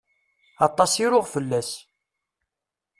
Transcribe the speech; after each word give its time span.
Aṭas 0.67 0.91
i 1.03 1.05
ruɣ 1.11 1.25
fell-as. 1.33 1.69